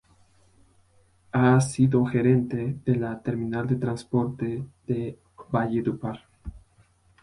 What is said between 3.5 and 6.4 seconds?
de Transporte de Valledupar.